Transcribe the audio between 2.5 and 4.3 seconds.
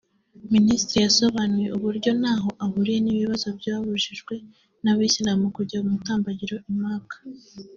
ahuriye n’ibibazo byari byabujije